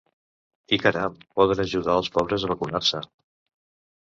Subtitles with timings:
[0.65, 1.17] I caram!
[1.41, 3.03] podem ajudar als pobres a vacunar-se.